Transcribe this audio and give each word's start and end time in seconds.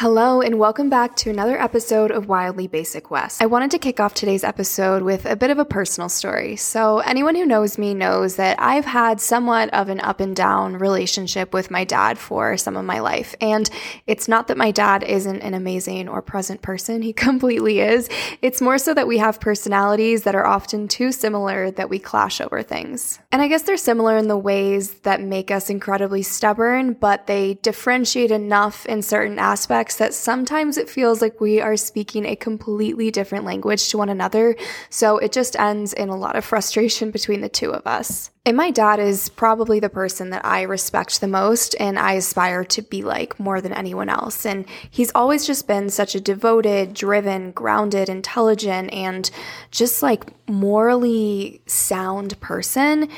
Hello, 0.00 0.40
and 0.40 0.60
welcome 0.60 0.88
back 0.88 1.16
to 1.16 1.28
another 1.28 1.60
episode 1.60 2.12
of 2.12 2.28
Wildly 2.28 2.68
Basic 2.68 3.10
West. 3.10 3.42
I 3.42 3.46
wanted 3.46 3.72
to 3.72 3.80
kick 3.80 3.98
off 3.98 4.14
today's 4.14 4.44
episode 4.44 5.02
with 5.02 5.26
a 5.26 5.34
bit 5.34 5.50
of 5.50 5.58
a 5.58 5.64
personal 5.64 6.08
story. 6.08 6.54
So, 6.54 7.00
anyone 7.00 7.34
who 7.34 7.44
knows 7.44 7.78
me 7.78 7.94
knows 7.94 8.36
that 8.36 8.62
I've 8.62 8.84
had 8.84 9.20
somewhat 9.20 9.74
of 9.74 9.88
an 9.88 9.98
up 9.98 10.20
and 10.20 10.36
down 10.36 10.76
relationship 10.76 11.52
with 11.52 11.72
my 11.72 11.82
dad 11.82 12.16
for 12.16 12.56
some 12.56 12.76
of 12.76 12.84
my 12.84 13.00
life. 13.00 13.34
And 13.40 13.68
it's 14.06 14.28
not 14.28 14.46
that 14.46 14.56
my 14.56 14.70
dad 14.70 15.02
isn't 15.02 15.40
an 15.40 15.54
amazing 15.54 16.08
or 16.08 16.22
present 16.22 16.62
person, 16.62 17.02
he 17.02 17.12
completely 17.28 17.80
is. 17.80 18.08
It's 18.40 18.60
more 18.60 18.78
so 18.78 18.94
that 18.94 19.08
we 19.08 19.18
have 19.18 19.40
personalities 19.40 20.22
that 20.22 20.36
are 20.36 20.46
often 20.46 20.86
too 20.86 21.10
similar 21.10 21.72
that 21.72 21.90
we 21.90 21.98
clash 21.98 22.40
over 22.40 22.62
things. 22.62 23.18
And 23.32 23.42
I 23.42 23.48
guess 23.48 23.62
they're 23.62 23.76
similar 23.76 24.16
in 24.16 24.28
the 24.28 24.38
ways 24.38 25.00
that 25.00 25.20
make 25.20 25.50
us 25.50 25.68
incredibly 25.68 26.22
stubborn, 26.22 26.92
but 26.92 27.26
they 27.26 27.54
differentiate 27.54 28.30
enough 28.30 28.86
in 28.86 29.02
certain 29.02 29.40
aspects 29.40 29.87
that 29.96 30.14
sometimes 30.14 30.76
it 30.76 30.88
feels 30.88 31.20
like 31.20 31.40
we 31.40 31.60
are 31.60 31.76
speaking 31.76 32.24
a 32.24 32.36
completely 32.36 33.10
different 33.10 33.44
language 33.44 33.88
to 33.88 33.98
one 33.98 34.08
another. 34.08 34.56
So 34.90 35.18
it 35.18 35.32
just 35.32 35.58
ends 35.58 35.92
in 35.92 36.08
a 36.08 36.16
lot 36.16 36.36
of 36.36 36.44
frustration 36.44 37.10
between 37.10 37.40
the 37.40 37.48
two 37.48 37.70
of 37.70 37.86
us. 37.86 38.30
And 38.44 38.56
my 38.56 38.70
dad 38.70 38.98
is 38.98 39.28
probably 39.28 39.78
the 39.78 39.90
person 39.90 40.30
that 40.30 40.42
I 40.42 40.62
respect 40.62 41.20
the 41.20 41.28
most 41.28 41.74
and 41.78 41.98
I 41.98 42.14
aspire 42.14 42.64
to 42.64 42.80
be 42.80 43.02
like 43.02 43.38
more 43.38 43.60
than 43.60 43.74
anyone 43.74 44.08
else. 44.08 44.46
And 44.46 44.64
he's 44.90 45.12
always 45.14 45.46
just 45.46 45.66
been 45.66 45.90
such 45.90 46.14
a 46.14 46.20
devoted, 46.20 46.94
driven, 46.94 47.50
grounded, 47.50 48.08
intelligent, 48.08 48.90
and 48.92 49.30
just 49.70 50.02
like 50.02 50.32
morally 50.48 51.60
sound 51.66 52.40
person. 52.40 53.10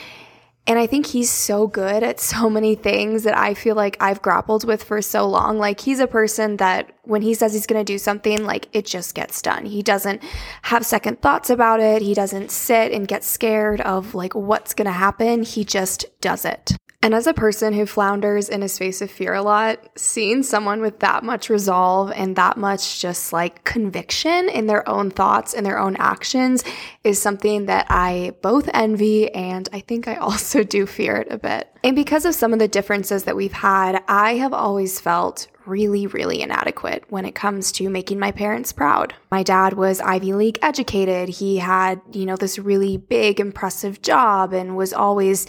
And 0.70 0.78
I 0.78 0.86
think 0.86 1.06
he's 1.06 1.32
so 1.32 1.66
good 1.66 2.04
at 2.04 2.20
so 2.20 2.48
many 2.48 2.76
things 2.76 3.24
that 3.24 3.36
I 3.36 3.54
feel 3.54 3.74
like 3.74 3.96
I've 3.98 4.22
grappled 4.22 4.64
with 4.64 4.84
for 4.84 5.02
so 5.02 5.26
long. 5.26 5.58
Like 5.58 5.80
he's 5.80 5.98
a 5.98 6.06
person 6.06 6.58
that 6.58 6.92
when 7.02 7.22
he 7.22 7.34
says 7.34 7.52
he's 7.52 7.66
going 7.66 7.84
to 7.84 7.92
do 7.92 7.98
something, 7.98 8.44
like 8.44 8.68
it 8.72 8.86
just 8.86 9.16
gets 9.16 9.42
done. 9.42 9.66
He 9.66 9.82
doesn't 9.82 10.22
have 10.62 10.86
second 10.86 11.22
thoughts 11.22 11.50
about 11.50 11.80
it. 11.80 12.02
He 12.02 12.14
doesn't 12.14 12.52
sit 12.52 12.92
and 12.92 13.08
get 13.08 13.24
scared 13.24 13.80
of 13.80 14.14
like 14.14 14.36
what's 14.36 14.72
going 14.72 14.86
to 14.86 14.92
happen. 14.92 15.42
He 15.42 15.64
just 15.64 16.04
does 16.20 16.44
it. 16.44 16.76
And 17.02 17.14
as 17.14 17.26
a 17.26 17.32
person 17.32 17.72
who 17.72 17.86
flounders 17.86 18.50
in 18.50 18.62
a 18.62 18.68
space 18.68 19.00
of 19.00 19.10
fear 19.10 19.32
a 19.32 19.42
lot, 19.42 19.88
seeing 19.96 20.42
someone 20.42 20.82
with 20.82 21.00
that 21.00 21.24
much 21.24 21.48
resolve 21.48 22.12
and 22.14 22.36
that 22.36 22.58
much 22.58 23.00
just 23.00 23.32
like 23.32 23.64
conviction 23.64 24.50
in 24.50 24.66
their 24.66 24.86
own 24.86 25.10
thoughts 25.10 25.54
and 25.54 25.64
their 25.64 25.78
own 25.78 25.96
actions 25.96 26.62
is 27.02 27.20
something 27.20 27.66
that 27.66 27.86
I 27.88 28.34
both 28.42 28.68
envy 28.74 29.32
and 29.32 29.66
I 29.72 29.80
think 29.80 30.08
I 30.08 30.14
also 30.16 30.62
do 30.62 30.84
fear 30.84 31.16
it 31.16 31.28
a 31.30 31.38
bit. 31.38 31.74
And 31.82 31.96
because 31.96 32.26
of 32.26 32.34
some 32.34 32.52
of 32.52 32.58
the 32.58 32.68
differences 32.68 33.24
that 33.24 33.36
we've 33.36 33.52
had, 33.52 34.02
I 34.06 34.34
have 34.34 34.52
always 34.52 35.00
felt 35.00 35.46
really, 35.64 36.06
really 36.06 36.42
inadequate 36.42 37.04
when 37.08 37.24
it 37.24 37.34
comes 37.34 37.72
to 37.72 37.88
making 37.88 38.18
my 38.18 38.32
parents 38.32 38.72
proud. 38.72 39.14
My 39.30 39.42
dad 39.42 39.72
was 39.72 40.00
Ivy 40.00 40.34
League 40.34 40.58
educated. 40.60 41.30
He 41.30 41.58
had, 41.58 42.02
you 42.12 42.26
know, 42.26 42.36
this 42.36 42.58
really 42.58 42.98
big, 42.98 43.40
impressive 43.40 44.02
job 44.02 44.52
and 44.52 44.76
was 44.76 44.92
always 44.92 45.46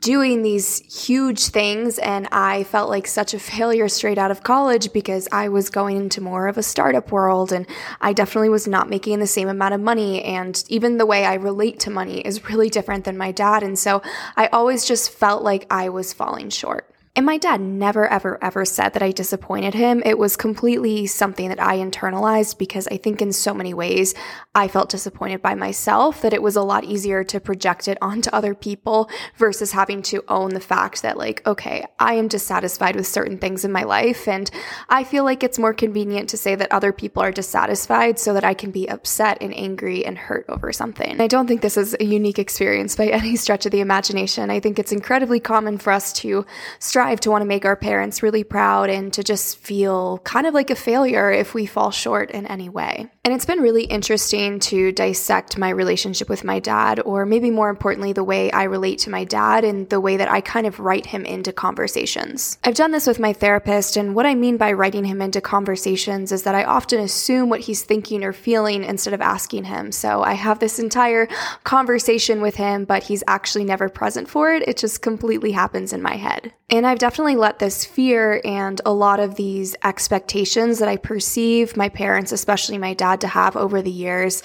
doing 0.00 0.42
these 0.42 0.78
huge 1.06 1.46
things 1.46 1.98
and 1.98 2.28
I 2.30 2.64
felt 2.64 2.88
like 2.88 3.06
such 3.06 3.34
a 3.34 3.38
failure 3.38 3.88
straight 3.88 4.18
out 4.18 4.30
of 4.30 4.42
college 4.42 4.92
because 4.92 5.28
I 5.32 5.48
was 5.48 5.70
going 5.70 5.96
into 5.96 6.20
more 6.20 6.46
of 6.46 6.58
a 6.58 6.62
startup 6.62 7.10
world 7.10 7.52
and 7.52 7.66
I 8.00 8.12
definitely 8.12 8.48
was 8.48 8.68
not 8.68 8.88
making 8.88 9.18
the 9.18 9.26
same 9.26 9.48
amount 9.48 9.74
of 9.74 9.80
money 9.80 10.22
and 10.22 10.62
even 10.68 10.98
the 10.98 11.06
way 11.06 11.24
I 11.24 11.34
relate 11.34 11.80
to 11.80 11.90
money 11.90 12.20
is 12.20 12.48
really 12.48 12.68
different 12.68 13.04
than 13.04 13.16
my 13.16 13.32
dad 13.32 13.62
and 13.62 13.78
so 13.78 14.02
I 14.36 14.46
always 14.48 14.84
just 14.84 15.10
felt 15.10 15.42
like 15.42 15.66
I 15.70 15.88
was 15.88 16.12
falling 16.12 16.50
short. 16.50 16.88
And 17.18 17.26
my 17.26 17.36
dad 17.36 17.60
never, 17.60 18.06
ever, 18.06 18.38
ever 18.40 18.64
said 18.64 18.92
that 18.92 19.02
I 19.02 19.10
disappointed 19.10 19.74
him. 19.74 20.04
It 20.06 20.18
was 20.18 20.36
completely 20.36 21.08
something 21.08 21.48
that 21.48 21.60
I 21.60 21.78
internalized 21.78 22.58
because 22.58 22.86
I 22.86 22.96
think 22.96 23.20
in 23.20 23.32
so 23.32 23.52
many 23.52 23.74
ways 23.74 24.14
I 24.54 24.68
felt 24.68 24.88
disappointed 24.88 25.42
by 25.42 25.56
myself 25.56 26.22
that 26.22 26.32
it 26.32 26.44
was 26.44 26.54
a 26.54 26.62
lot 26.62 26.84
easier 26.84 27.24
to 27.24 27.40
project 27.40 27.88
it 27.88 27.98
onto 28.00 28.30
other 28.30 28.54
people 28.54 29.10
versus 29.36 29.72
having 29.72 30.00
to 30.02 30.22
own 30.28 30.50
the 30.50 30.60
fact 30.60 31.02
that, 31.02 31.18
like, 31.18 31.44
okay, 31.44 31.84
I 31.98 32.14
am 32.14 32.28
dissatisfied 32.28 32.94
with 32.94 33.08
certain 33.08 33.38
things 33.38 33.64
in 33.64 33.72
my 33.72 33.82
life. 33.82 34.28
And 34.28 34.48
I 34.88 35.02
feel 35.02 35.24
like 35.24 35.42
it's 35.42 35.58
more 35.58 35.74
convenient 35.74 36.28
to 36.28 36.36
say 36.36 36.54
that 36.54 36.70
other 36.70 36.92
people 36.92 37.20
are 37.20 37.32
dissatisfied 37.32 38.20
so 38.20 38.32
that 38.34 38.44
I 38.44 38.54
can 38.54 38.70
be 38.70 38.88
upset 38.88 39.38
and 39.40 39.52
angry 39.56 40.06
and 40.06 40.16
hurt 40.16 40.44
over 40.48 40.72
something. 40.72 41.10
And 41.10 41.22
I 41.22 41.26
don't 41.26 41.48
think 41.48 41.62
this 41.62 41.76
is 41.76 41.96
a 41.98 42.04
unique 42.04 42.38
experience 42.38 42.94
by 42.94 43.06
any 43.08 43.34
stretch 43.34 43.66
of 43.66 43.72
the 43.72 43.80
imagination. 43.80 44.50
I 44.50 44.60
think 44.60 44.78
it's 44.78 44.92
incredibly 44.92 45.40
common 45.40 45.78
for 45.78 45.92
us 45.92 46.12
to 46.12 46.46
strive 46.78 47.07
strive 47.08 47.20
to 47.20 47.30
want 47.30 47.40
to 47.40 47.46
make 47.46 47.64
our 47.64 47.76
parents 47.76 48.22
really 48.22 48.44
proud 48.44 48.90
and 48.90 49.14
to 49.14 49.22
just 49.22 49.56
feel 49.58 50.18
kind 50.24 50.46
of 50.46 50.52
like 50.52 50.68
a 50.68 50.74
failure 50.74 51.30
if 51.30 51.54
we 51.54 51.64
fall 51.64 51.90
short 51.90 52.30
in 52.32 52.46
any 52.46 52.68
way. 52.68 53.06
And 53.24 53.34
it's 53.34 53.46
been 53.46 53.60
really 53.60 53.84
interesting 53.84 54.58
to 54.60 54.92
dissect 54.92 55.58
my 55.58 55.70
relationship 55.70 56.28
with 56.28 56.44
my 56.44 56.60
dad, 56.60 57.00
or 57.00 57.26
maybe 57.26 57.50
more 57.50 57.68
importantly, 57.68 58.12
the 58.12 58.24
way 58.24 58.50
I 58.52 58.64
relate 58.64 59.00
to 59.00 59.10
my 59.10 59.24
dad 59.24 59.64
and 59.64 59.88
the 59.88 60.00
way 60.00 60.16
that 60.16 60.30
I 60.30 60.40
kind 60.40 60.66
of 60.66 60.80
write 60.80 61.06
him 61.06 61.26
into 61.26 61.52
conversations. 61.52 62.58
I've 62.64 62.74
done 62.74 62.90
this 62.90 63.06
with 63.06 63.18
my 63.18 63.34
therapist, 63.34 63.96
and 63.98 64.14
what 64.14 64.24
I 64.24 64.34
mean 64.34 64.56
by 64.56 64.72
writing 64.72 65.04
him 65.04 65.20
into 65.20 65.42
conversations 65.42 66.32
is 66.32 66.44
that 66.44 66.54
I 66.54 66.64
often 66.64 67.00
assume 67.00 67.50
what 67.50 67.60
he's 67.60 67.82
thinking 67.82 68.24
or 68.24 68.32
feeling 68.32 68.82
instead 68.82 69.12
of 69.12 69.20
asking 69.20 69.64
him. 69.64 69.92
So 69.92 70.22
I 70.22 70.32
have 70.32 70.58
this 70.58 70.78
entire 70.78 71.28
conversation 71.64 72.40
with 72.40 72.56
him, 72.56 72.86
but 72.86 73.02
he's 73.02 73.24
actually 73.28 73.64
never 73.64 73.90
present 73.90 74.28
for 74.28 74.52
it. 74.54 74.66
It 74.66 74.78
just 74.78 75.02
completely 75.02 75.52
happens 75.52 75.92
in 75.92 76.00
my 76.00 76.16
head. 76.16 76.54
And 76.70 76.86
I've 76.88 76.98
definitely 76.98 77.36
let 77.36 77.58
this 77.58 77.84
fear 77.84 78.40
and 78.44 78.80
a 78.84 78.92
lot 78.92 79.20
of 79.20 79.34
these 79.34 79.76
expectations 79.84 80.78
that 80.78 80.88
I 80.88 80.96
perceive 80.96 81.76
my 81.76 81.88
parents, 81.88 82.32
especially 82.32 82.78
my 82.78 82.94
dad, 82.94 83.20
to 83.20 83.28
have 83.28 83.56
over 83.56 83.82
the 83.82 83.90
years, 83.90 84.42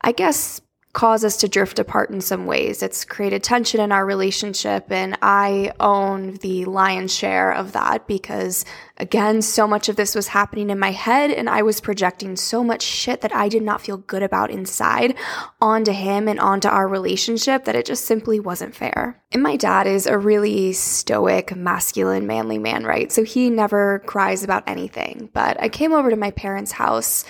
I 0.00 0.12
guess 0.12 0.60
cause 0.94 1.24
us 1.24 1.36
to 1.36 1.48
drift 1.48 1.80
apart 1.80 2.08
in 2.08 2.20
some 2.20 2.46
ways. 2.46 2.80
It's 2.80 3.04
created 3.04 3.42
tension 3.42 3.80
in 3.80 3.90
our 3.90 4.06
relationship, 4.06 4.90
and 4.90 5.18
I 5.20 5.72
own 5.80 6.34
the 6.36 6.64
lion's 6.64 7.12
share 7.12 7.52
of 7.52 7.72
that 7.72 8.06
because, 8.06 8.64
again, 8.96 9.42
so 9.42 9.66
much 9.66 9.88
of 9.88 9.96
this 9.96 10.14
was 10.14 10.28
happening 10.28 10.70
in 10.70 10.78
my 10.78 10.92
head, 10.92 11.32
and 11.32 11.50
I 11.50 11.62
was 11.62 11.80
projecting 11.80 12.36
so 12.36 12.62
much 12.62 12.82
shit 12.82 13.22
that 13.22 13.34
I 13.34 13.48
did 13.48 13.64
not 13.64 13.80
feel 13.80 13.96
good 13.96 14.22
about 14.22 14.52
inside 14.52 15.16
onto 15.60 15.90
him 15.90 16.28
and 16.28 16.38
onto 16.38 16.68
our 16.68 16.86
relationship 16.86 17.64
that 17.64 17.74
it 17.74 17.86
just 17.86 18.04
simply 18.04 18.38
wasn't 18.38 18.76
fair. 18.76 19.20
And 19.32 19.42
my 19.42 19.56
dad 19.56 19.88
is 19.88 20.06
a 20.06 20.16
really 20.16 20.72
stoic, 20.74 21.56
masculine, 21.56 22.28
manly 22.28 22.58
man, 22.58 22.84
right? 22.84 23.10
So 23.10 23.24
he 23.24 23.50
never 23.50 23.98
cries 24.06 24.44
about 24.44 24.62
anything. 24.68 25.28
But 25.32 25.60
I 25.60 25.68
came 25.68 25.92
over 25.92 26.08
to 26.08 26.16
my 26.16 26.30
parents' 26.30 26.70
house 26.70 27.24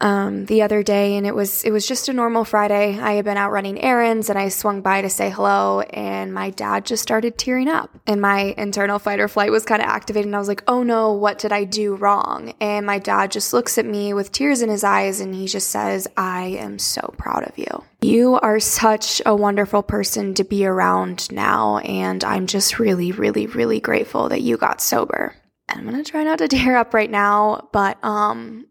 um, 0.00 0.46
the 0.46 0.62
other 0.62 0.82
day, 0.82 1.16
and 1.16 1.26
it 1.26 1.34
was 1.34 1.64
it 1.64 1.70
was 1.70 1.86
just 1.86 2.08
a 2.08 2.12
normal 2.12 2.44
Friday. 2.44 2.98
I 2.98 3.12
had 3.12 3.24
been 3.24 3.36
out 3.36 3.50
running 3.50 3.80
errands, 3.80 4.30
and 4.30 4.38
I 4.38 4.48
swung 4.48 4.80
by 4.80 5.02
to 5.02 5.10
say 5.10 5.30
hello, 5.30 5.80
and 5.80 6.32
my 6.32 6.50
dad 6.50 6.86
just 6.86 7.02
started 7.02 7.36
tearing 7.36 7.68
up, 7.68 7.90
and 8.06 8.20
my 8.20 8.54
internal 8.56 8.98
fight 8.98 9.20
or 9.20 9.28
flight 9.28 9.50
was 9.50 9.64
kind 9.64 9.82
of 9.82 9.88
activated, 9.88 10.26
and 10.26 10.36
I 10.36 10.38
was 10.38 10.48
like, 10.48 10.62
"Oh 10.68 10.82
no, 10.82 11.12
what 11.12 11.38
did 11.38 11.52
I 11.52 11.64
do 11.64 11.96
wrong?" 11.96 12.52
And 12.60 12.86
my 12.86 12.98
dad 12.98 13.32
just 13.32 13.52
looks 13.52 13.78
at 13.78 13.86
me 13.86 14.14
with 14.14 14.32
tears 14.32 14.62
in 14.62 14.68
his 14.68 14.84
eyes, 14.84 15.20
and 15.20 15.34
he 15.34 15.46
just 15.46 15.70
says, 15.70 16.06
"I 16.16 16.44
am 16.44 16.78
so 16.78 17.14
proud 17.18 17.48
of 17.48 17.58
you." 17.58 17.84
You 18.00 18.38
are 18.40 18.60
such 18.60 19.20
a 19.26 19.34
wonderful 19.34 19.82
person 19.82 20.34
to 20.34 20.44
be 20.44 20.64
around 20.64 21.32
now, 21.32 21.78
and 21.78 22.22
I'm 22.22 22.46
just 22.46 22.78
really, 22.78 23.10
really, 23.10 23.46
really 23.46 23.80
grateful 23.80 24.28
that 24.28 24.42
you 24.42 24.56
got 24.56 24.80
sober. 24.80 25.34
And 25.68 25.80
I'm 25.80 25.84
gonna 25.84 26.04
try 26.04 26.22
not 26.22 26.38
to 26.38 26.48
tear 26.48 26.76
up 26.76 26.94
right 26.94 27.10
now, 27.10 27.68
but 27.72 28.02
um, 28.04 28.66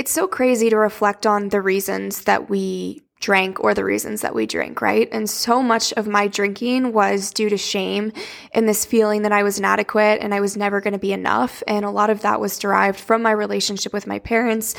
it's 0.00 0.10
so 0.10 0.26
crazy 0.26 0.70
to 0.70 0.78
reflect 0.78 1.26
on 1.26 1.50
the 1.50 1.60
reasons 1.60 2.22
that 2.22 2.48
we 2.48 3.02
drank 3.20 3.60
or 3.60 3.74
the 3.74 3.84
reasons 3.84 4.22
that 4.22 4.34
we 4.34 4.46
drink, 4.46 4.80
right? 4.80 5.10
And 5.12 5.28
so 5.28 5.62
much 5.62 5.92
of 5.92 6.08
my 6.08 6.26
drinking 6.26 6.94
was 6.94 7.30
due 7.32 7.50
to 7.50 7.58
shame 7.58 8.10
and 8.54 8.66
this 8.66 8.86
feeling 8.86 9.20
that 9.22 9.32
I 9.32 9.42
was 9.42 9.58
inadequate 9.58 10.22
and 10.22 10.32
I 10.32 10.40
was 10.40 10.56
never 10.56 10.80
going 10.80 10.94
to 10.94 10.98
be 10.98 11.12
enough. 11.12 11.62
And 11.66 11.84
a 11.84 11.90
lot 11.90 12.08
of 12.08 12.22
that 12.22 12.40
was 12.40 12.58
derived 12.58 12.98
from 12.98 13.20
my 13.20 13.32
relationship 13.32 13.92
with 13.92 14.06
my 14.06 14.20
parents 14.20 14.74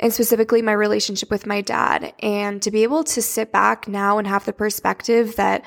and 0.00 0.10
specifically 0.10 0.62
my 0.62 0.72
relationship 0.72 1.30
with 1.30 1.46
my 1.46 1.60
dad. 1.60 2.14
And 2.20 2.62
to 2.62 2.70
be 2.70 2.82
able 2.82 3.04
to 3.04 3.20
sit 3.20 3.52
back 3.52 3.86
now 3.86 4.16
and 4.16 4.26
have 4.26 4.46
the 4.46 4.54
perspective 4.54 5.36
that 5.36 5.66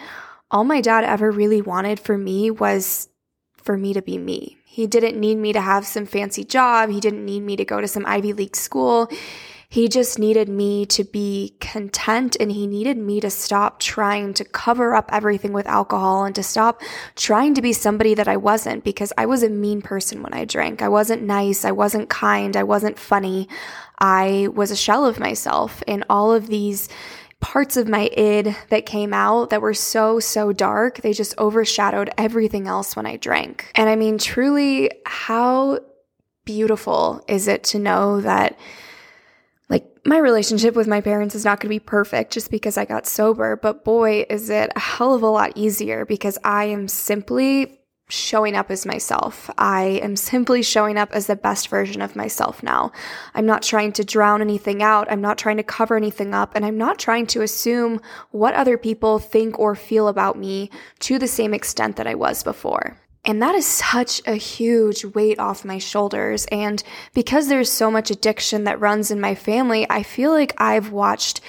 all 0.49 0.63
my 0.63 0.81
dad 0.81 1.03
ever 1.03 1.29
really 1.29 1.61
wanted 1.61 1.99
for 1.99 2.17
me 2.17 2.49
was 2.49 3.07
for 3.55 3.77
me 3.77 3.93
to 3.93 4.01
be 4.01 4.17
me. 4.17 4.57
He 4.75 4.87
didn't 4.87 5.17
need 5.17 5.37
me 5.37 5.53
to 5.53 5.61
have 5.61 5.87
some 5.87 6.05
fancy 6.05 6.43
job. 6.43 6.89
He 6.89 6.99
didn't 6.99 7.23
need 7.23 7.43
me 7.43 7.55
to 7.55 7.63
go 7.63 7.79
to 7.79 7.87
some 7.87 8.05
Ivy 8.05 8.33
League 8.33 8.57
school. 8.57 9.09
He 9.69 9.87
just 9.87 10.19
needed 10.19 10.49
me 10.49 10.85
to 10.87 11.05
be 11.05 11.55
content 11.61 12.35
and 12.41 12.51
he 12.51 12.67
needed 12.67 12.97
me 12.97 13.21
to 13.21 13.29
stop 13.29 13.79
trying 13.79 14.33
to 14.33 14.43
cover 14.43 14.93
up 14.93 15.09
everything 15.13 15.53
with 15.53 15.65
alcohol 15.65 16.25
and 16.25 16.35
to 16.35 16.43
stop 16.43 16.81
trying 17.15 17.53
to 17.53 17.61
be 17.61 17.71
somebody 17.71 18.15
that 18.15 18.27
I 18.27 18.35
wasn't 18.35 18.83
because 18.83 19.13
I 19.17 19.27
was 19.27 19.43
a 19.43 19.49
mean 19.49 19.81
person 19.81 20.21
when 20.21 20.33
I 20.33 20.43
drank. 20.43 20.81
I 20.81 20.89
wasn't 20.89 21.23
nice. 21.23 21.63
I 21.63 21.71
wasn't 21.71 22.09
kind. 22.09 22.57
I 22.57 22.63
wasn't 22.63 22.99
funny. 22.99 23.47
I 23.97 24.49
was 24.53 24.71
a 24.71 24.75
shell 24.75 25.05
of 25.05 25.21
myself 25.21 25.83
and 25.87 26.03
all 26.09 26.33
of 26.33 26.47
these 26.47 26.89
parts 27.39 27.77
of 27.77 27.87
my 27.87 28.09
id 28.17 28.55
that 28.69 28.85
came 28.85 29.13
out 29.13 29.49
that 29.49 29.61
were 29.61 29.73
so, 29.73 30.19
so 30.19 30.51
dark. 30.51 31.01
They 31.01 31.13
just 31.13 31.37
overshadowed 31.37 32.09
everything 32.17 32.67
else 32.67 32.95
when 32.95 33.05
I 33.05 33.17
drank. 33.17 33.71
And 33.75 33.89
I 33.89 33.95
mean, 33.95 34.17
truly, 34.17 34.91
how 35.05 35.79
beautiful 36.45 37.23
is 37.27 37.47
it 37.47 37.63
to 37.63 37.79
know 37.79 38.21
that 38.21 38.57
like 39.69 39.85
my 40.05 40.17
relationship 40.17 40.75
with 40.75 40.87
my 40.87 41.01
parents 41.01 41.35
is 41.35 41.43
not 41.43 41.59
going 41.59 41.69
to 41.69 41.75
be 41.75 41.79
perfect 41.79 42.31
just 42.31 42.51
because 42.51 42.77
I 42.77 42.85
got 42.85 43.07
sober, 43.07 43.55
but 43.55 43.83
boy, 43.83 44.25
is 44.29 44.49
it 44.49 44.71
a 44.75 44.79
hell 44.79 45.13
of 45.13 45.23
a 45.23 45.27
lot 45.27 45.53
easier 45.55 46.05
because 46.05 46.37
I 46.43 46.65
am 46.65 46.87
simply 46.87 47.79
showing 48.07 48.55
up 48.55 48.69
as 48.69 48.85
myself. 48.85 49.49
I 49.57 49.99
am 50.03 50.15
simply 50.15 50.61
showing 50.61 50.97
up 50.97 51.11
as 51.11 51.27
the 51.27 51.35
best 51.35 51.69
version 51.69 52.01
of 52.01 52.15
myself 52.15 52.61
now. 52.61 52.91
I'm 53.33 53.45
not 53.45 53.63
trying 53.63 53.93
to 53.93 54.05
drown 54.05 54.41
anything 54.41 54.83
out. 54.83 55.11
I'm 55.11 55.21
not 55.21 55.37
trying 55.37 55.57
to 55.57 55.63
cover 55.63 55.95
anything 55.95 56.33
up. 56.33 56.51
And 56.55 56.65
I'm 56.65 56.77
not 56.77 56.99
trying 56.99 57.25
to 57.27 57.41
assume 57.41 57.99
what 58.31 58.53
other 58.53 58.77
people 58.77 59.17
think 59.17 59.57
or 59.57 59.75
feel 59.75 60.07
about 60.07 60.37
me 60.37 60.69
to 60.99 61.17
the 61.17 61.27
same 61.27 61.53
extent 61.53 61.95
that 61.95 62.07
I 62.07 62.15
was 62.15 62.43
before. 62.43 62.99
And 63.25 63.41
that 63.41 63.55
is 63.55 63.65
such 63.65 64.21
a 64.27 64.35
huge 64.35 65.03
weight 65.03 65.39
off 65.39 65.65
my 65.65 65.79
shoulders. 65.79 66.45
And 66.51 66.83
because 67.15 67.47
there's 67.47 67.71
so 67.71 67.89
much 67.89 68.11
addiction 68.11 68.65
that 68.65 68.79
runs 68.79 69.09
in 69.09 69.19
my 69.19 69.33
family, 69.33 69.87
I 69.89 70.03
feel 70.03 70.31
like 70.31 70.53
I've 70.59 70.91
watched 70.91 71.41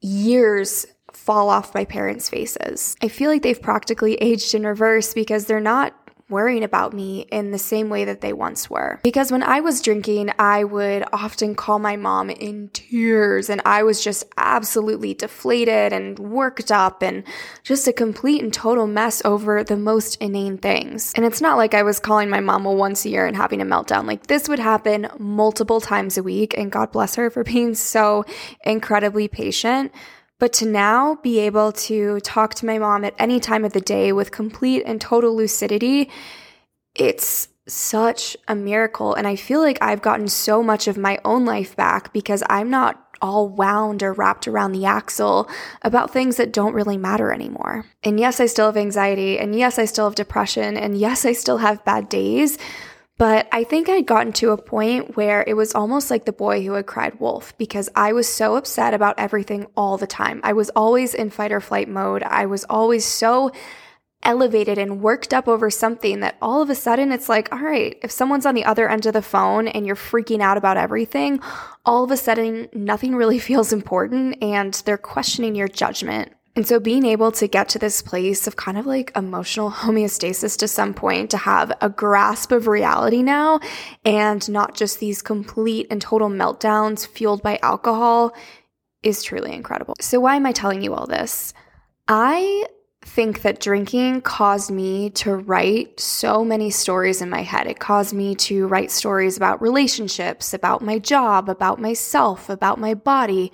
years 0.00 0.86
fall 1.22 1.48
off 1.48 1.74
my 1.74 1.84
parents' 1.84 2.28
faces. 2.28 2.96
I 3.02 3.08
feel 3.08 3.30
like 3.30 3.42
they've 3.42 3.60
practically 3.60 4.14
aged 4.16 4.54
in 4.54 4.66
reverse 4.66 5.14
because 5.14 5.46
they're 5.46 5.60
not 5.60 5.94
worrying 6.32 6.64
about 6.64 6.92
me 6.94 7.20
in 7.30 7.50
the 7.50 7.58
same 7.58 7.90
way 7.90 8.04
that 8.06 8.22
they 8.22 8.32
once 8.32 8.68
were. 8.68 8.98
Because 9.04 9.30
when 9.30 9.42
I 9.42 9.60
was 9.60 9.82
drinking, 9.82 10.32
I 10.38 10.64
would 10.64 11.04
often 11.12 11.54
call 11.54 11.78
my 11.78 11.96
mom 11.96 12.30
in 12.30 12.70
tears 12.72 13.50
and 13.50 13.60
I 13.64 13.82
was 13.82 14.02
just 14.02 14.24
absolutely 14.36 15.14
deflated 15.14 15.92
and 15.92 16.18
worked 16.18 16.72
up 16.72 17.02
and 17.02 17.22
just 17.62 17.86
a 17.86 17.92
complete 17.92 18.42
and 18.42 18.52
total 18.52 18.86
mess 18.86 19.22
over 19.24 19.62
the 19.62 19.76
most 19.76 20.16
inane 20.16 20.58
things. 20.58 21.12
And 21.14 21.26
it's 21.26 21.42
not 21.42 21.58
like 21.58 21.74
I 21.74 21.82
was 21.82 22.00
calling 22.00 22.30
my 22.30 22.40
mom 22.40 22.64
once 22.64 23.04
a 23.04 23.10
year 23.10 23.26
and 23.26 23.36
having 23.36 23.60
a 23.60 23.66
meltdown. 23.66 24.06
Like 24.06 24.26
this 24.26 24.48
would 24.48 24.58
happen 24.58 25.08
multiple 25.18 25.80
times 25.80 26.16
a 26.16 26.22
week 26.22 26.56
and 26.56 26.72
God 26.72 26.90
bless 26.92 27.14
her 27.16 27.28
for 27.30 27.44
being 27.52 27.74
so 27.74 28.24
incredibly 28.64 29.28
patient. 29.28 29.92
But 30.42 30.52
to 30.54 30.66
now 30.66 31.20
be 31.22 31.38
able 31.38 31.70
to 31.70 32.18
talk 32.18 32.56
to 32.56 32.66
my 32.66 32.76
mom 32.76 33.04
at 33.04 33.14
any 33.16 33.38
time 33.38 33.64
of 33.64 33.74
the 33.74 33.80
day 33.80 34.10
with 34.10 34.32
complete 34.32 34.82
and 34.84 35.00
total 35.00 35.36
lucidity, 35.36 36.10
it's 36.96 37.46
such 37.68 38.36
a 38.48 38.56
miracle. 38.56 39.14
And 39.14 39.28
I 39.28 39.36
feel 39.36 39.60
like 39.60 39.78
I've 39.80 40.02
gotten 40.02 40.26
so 40.26 40.60
much 40.60 40.88
of 40.88 40.98
my 40.98 41.20
own 41.24 41.44
life 41.44 41.76
back 41.76 42.12
because 42.12 42.42
I'm 42.50 42.70
not 42.70 43.16
all 43.22 43.50
wound 43.50 44.02
or 44.02 44.12
wrapped 44.12 44.48
around 44.48 44.72
the 44.72 44.84
axle 44.84 45.48
about 45.82 46.10
things 46.10 46.38
that 46.38 46.52
don't 46.52 46.74
really 46.74 46.98
matter 46.98 47.32
anymore. 47.32 47.84
And 48.02 48.18
yes, 48.18 48.40
I 48.40 48.46
still 48.46 48.66
have 48.66 48.76
anxiety. 48.76 49.38
And 49.38 49.54
yes, 49.54 49.78
I 49.78 49.84
still 49.84 50.06
have 50.06 50.16
depression. 50.16 50.76
And 50.76 50.98
yes, 50.98 51.24
I 51.24 51.34
still 51.34 51.58
have 51.58 51.84
bad 51.84 52.08
days. 52.08 52.58
But 53.22 53.46
I 53.52 53.62
think 53.62 53.88
I'd 53.88 54.04
gotten 54.04 54.32
to 54.32 54.50
a 54.50 54.60
point 54.60 55.16
where 55.16 55.44
it 55.46 55.54
was 55.54 55.76
almost 55.76 56.10
like 56.10 56.24
the 56.24 56.32
boy 56.32 56.64
who 56.64 56.72
had 56.72 56.86
cried 56.86 57.20
wolf 57.20 57.56
because 57.56 57.88
I 57.94 58.12
was 58.14 58.28
so 58.28 58.56
upset 58.56 58.94
about 58.94 59.14
everything 59.16 59.68
all 59.76 59.96
the 59.96 60.08
time. 60.08 60.40
I 60.42 60.54
was 60.54 60.70
always 60.70 61.14
in 61.14 61.30
fight 61.30 61.52
or 61.52 61.60
flight 61.60 61.88
mode. 61.88 62.24
I 62.24 62.46
was 62.46 62.64
always 62.64 63.04
so 63.04 63.52
elevated 64.24 64.76
and 64.76 65.00
worked 65.00 65.32
up 65.32 65.46
over 65.46 65.70
something 65.70 66.18
that 66.18 66.36
all 66.42 66.62
of 66.62 66.68
a 66.68 66.74
sudden 66.74 67.12
it's 67.12 67.28
like, 67.28 67.52
all 67.52 67.60
right, 67.60 67.96
if 68.02 68.10
someone's 68.10 68.44
on 68.44 68.56
the 68.56 68.64
other 68.64 68.88
end 68.88 69.06
of 69.06 69.12
the 69.12 69.22
phone 69.22 69.68
and 69.68 69.86
you're 69.86 69.94
freaking 69.94 70.40
out 70.40 70.56
about 70.56 70.76
everything, 70.76 71.38
all 71.86 72.02
of 72.02 72.10
a 72.10 72.16
sudden 72.16 72.68
nothing 72.72 73.14
really 73.14 73.38
feels 73.50 73.72
important 73.72 74.42
and 74.42 74.74
they're 74.84 74.98
questioning 74.98 75.54
your 75.54 75.68
judgment 75.68 76.32
and 76.54 76.66
so 76.68 76.78
being 76.78 77.06
able 77.06 77.32
to 77.32 77.46
get 77.46 77.68
to 77.70 77.78
this 77.78 78.02
place 78.02 78.46
of 78.46 78.56
kind 78.56 78.76
of 78.76 78.84
like 78.86 79.10
emotional 79.16 79.70
homeostasis 79.82 80.58
to 80.58 80.68
some 80.68 80.94
point, 80.94 81.30
to 81.30 81.38
have 81.38 81.72
a 81.80 81.88
grasp 81.88 82.52
of 82.52 82.66
reality 82.66 83.22
now 83.22 83.60
and 84.04 84.48
not 84.50 84.74
just 84.74 85.00
these 85.00 85.22
complete 85.22 85.86
and 85.90 86.02
total 86.02 86.28
meltdowns 86.28 87.06
fueled 87.06 87.42
by 87.42 87.58
alcohol 87.62 88.34
is 89.02 89.22
truly 89.22 89.52
incredible. 89.52 89.94
So 90.00 90.20
why 90.20 90.36
am 90.36 90.46
I 90.46 90.52
telling 90.52 90.82
you 90.82 90.94
all 90.94 91.06
this? 91.06 91.54
I 92.06 92.66
think 93.04 93.42
that 93.42 93.60
drinking 93.60 94.20
caused 94.20 94.70
me 94.70 95.10
to 95.10 95.34
write 95.34 95.98
so 95.98 96.44
many 96.44 96.70
stories 96.70 97.20
in 97.20 97.28
my 97.28 97.42
head. 97.42 97.66
It 97.66 97.80
caused 97.80 98.14
me 98.14 98.36
to 98.36 98.68
write 98.68 98.92
stories 98.92 99.36
about 99.36 99.60
relationships, 99.60 100.54
about 100.54 100.82
my 100.82 100.98
job, 100.98 101.48
about 101.48 101.80
myself, 101.80 102.48
about 102.48 102.78
my 102.78 102.94
body 102.94 103.50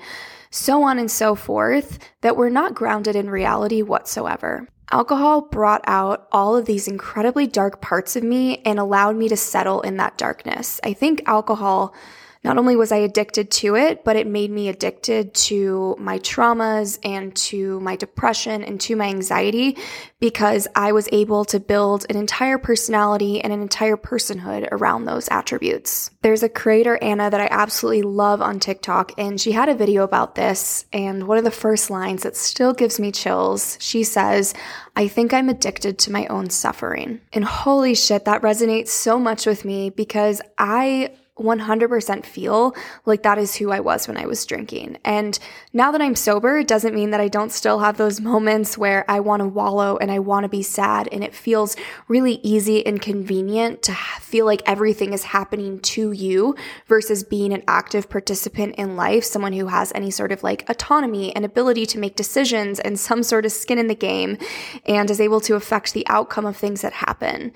so 0.51 0.83
on 0.83 0.99
and 0.99 1.11
so 1.11 1.35
forth, 1.35 1.99
that 2.21 2.37
were 2.37 2.51
not 2.51 2.75
grounded 2.75 3.17
in 3.17 3.31
reality 3.31 3.83
whatsoever. 3.83 4.69
Alcohol 4.91 5.43
brought 5.43 5.83
out 5.87 6.27
all 6.33 6.57
of 6.57 6.65
these 6.65 6.89
incredibly 6.89 7.47
dark 7.47 7.83
parts 7.83 8.17
of 8.17 8.23
me 8.23 8.63
and 8.65 8.79
allowed 8.79 9.17
me 9.17 9.29
to 9.29 9.37
settle 9.37 9.83
in 9.83 9.99
that 9.99 10.17
darkness. 10.17 10.81
I 10.83 10.95
think 10.95 11.23
alcohol 11.27 11.95
not 12.45 12.59
only 12.59 12.77
was 12.77 12.93
I 12.93 12.99
addicted 12.99 13.51
to 13.53 13.77
it, 13.77 14.05
but 14.05 14.17
it 14.17 14.27
made 14.27 14.51
me 14.51 14.69
addicted 14.69 15.35
to 15.35 15.97
my 15.99 16.19
traumas 16.21 16.99
and 17.05 17.35
to 17.37 17.81
my 17.81 17.97
depression 17.97 18.63
and 18.63 18.81
to 18.83 18.97
my 18.97 19.07
anxiety 19.07 19.77
because 20.21 20.67
I 20.75 20.93
was 20.93 21.09
able 21.13 21.45
to 21.47 21.61
build 21.61 22.07
an 22.09 22.17
entire 22.17 22.59
personality 22.59 23.41
and 23.41 23.53
an 23.53 23.63
entire 23.63 23.97
personhood 23.97 24.69
around 24.73 25.05
those 25.05 25.29
attributes. 25.31 26.11
There's 26.23 26.43
a 26.43 26.49
creator, 26.49 26.99
Anna, 27.03 27.31
that 27.31 27.41
I 27.41 27.49
absolutely 27.51 28.03
love 28.03 28.43
on 28.43 28.61
TikTok, 28.61 29.13
and 29.19 29.41
she 29.41 29.53
had 29.53 29.69
a 29.69 29.75
video 29.75 30.03
about 30.03 30.35
this. 30.35 30.85
And 30.93 31.29
one 31.29 31.39
of 31.39 31.45
the 31.45 31.51
first 31.51 31.91
lines 31.91 32.23
that 32.23 32.37
still 32.37 32.73
gives 32.73 32.99
me 32.99 33.13
chills, 33.13 33.79
she 33.81 34.03
says, 34.03 34.55
I 34.97 35.07
think 35.09 35.33
I'm 35.33 35.49
addicted 35.49 35.99
to 36.01 36.13
my 36.13 36.27
own 36.27 36.51
suffering. 36.51 37.21
And 37.33 37.45
holy 37.45 37.95
shit, 37.95 38.25
that 38.25 38.43
resonates 38.43 38.89
so 38.89 39.19
much 39.19 39.47
with 39.47 39.65
me 39.65 39.91
because 39.91 40.41
I 40.59 41.13
100% 41.39 42.27
feel 42.27 42.75
like 43.07 43.23
that 43.23 43.39
is 43.39 43.57
who 43.57 43.71
I 43.71 43.81
was 43.81 44.09
when 44.09 44.17
I 44.17 44.27
was 44.27 44.45
drinking. 44.45 44.99
And 45.05 45.39
now 45.73 45.93
that 45.93 46.03
I'm 46.03 46.15
sober, 46.15 46.59
it 46.59 46.69
doesn't 46.69 46.95
mean 46.95 47.11
that 47.11 47.21
I 47.21 47.29
don't 47.29 47.53
still 47.53 47.81
have 47.81 47.97
those 47.97 48.21
moments 48.21 48.77
where 48.77 49.05
I 49.11 49.21
want 49.21 49.41
to 49.41 49.49
wallow 49.49 49.97
and 49.97 50.11
I 50.11 50.19
want 50.19 50.45
to 50.45 50.49
be 50.49 50.63
sad. 50.63 51.09
And 51.11 51.25
it 51.25 51.35
feels 51.35 51.77
really 52.09 52.41
easy 52.43 52.85
and 52.87 53.01
convenient 53.01 53.83
to 53.85 53.95
feel 54.21 54.47
like 54.47 54.63
everything 54.67 55.13
is 55.13 55.25
happening 55.25 55.81
to 55.81 56.13
you 56.13 56.57
versus 56.87 57.25
being 57.25 57.53
an 57.53 57.63
active 57.69 58.09
participant 58.11 58.75
in 58.77 58.97
life, 58.97 59.25
someone 59.25 59.53
who 59.53 59.67
has 59.67 59.93
any 59.95 60.11
sort 60.11 60.33
of 60.33 60.43
like 60.43 60.69
autonomy 60.69 61.35
and 61.35 61.45
ability 61.45 61.87
to 61.87 61.99
make 61.99 62.17
decisions 62.17 62.81
and 62.81 62.99
some 62.99 63.23
sort 63.23 63.47
of 63.47 63.53
skin 63.53 63.79
in 63.79 63.87
the 63.87 63.95
game 63.95 64.39
and 64.87 65.11
is 65.11 65.21
able 65.21 65.41
to 65.41 65.55
affect 65.55 65.93
the 65.93 66.07
outcome 66.09 66.47
of 66.47 66.57
things 66.57 66.83
that 66.83 66.93
happen. 66.93 67.53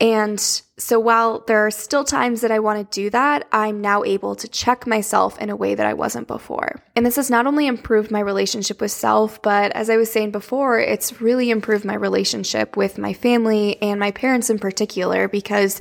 And 0.00 0.38
so 0.76 1.00
while 1.00 1.42
there 1.48 1.66
are 1.66 1.72
still 1.72 2.04
times 2.04 2.40
that 2.42 2.52
I 2.52 2.60
want 2.60 2.78
to 2.90 3.00
do 3.00 3.10
that, 3.10 3.48
I'm 3.50 3.80
now 3.80 4.04
able 4.04 4.36
to 4.36 4.46
check 4.46 4.86
myself 4.86 5.36
in 5.40 5.50
a 5.50 5.56
way 5.56 5.74
that 5.74 5.86
I 5.86 5.94
wasn't 5.94 6.28
before. 6.28 6.80
And 6.94 7.04
this 7.04 7.16
has 7.16 7.30
not 7.30 7.48
only 7.48 7.66
improved 7.66 8.12
my 8.12 8.20
relationship 8.20 8.80
with 8.80 8.92
self, 8.92 9.42
but 9.42 9.72
as 9.72 9.90
I 9.90 9.96
was 9.96 10.10
saying 10.10 10.30
before, 10.30 10.78
it's 10.78 11.20
really 11.20 11.50
improved 11.50 11.84
my 11.84 11.94
relationship 11.94 12.76
with 12.76 12.96
my 12.96 13.12
family 13.12 13.80
and 13.82 13.98
my 13.98 14.12
parents 14.12 14.50
in 14.50 14.60
particular 14.60 15.26
because 15.26 15.80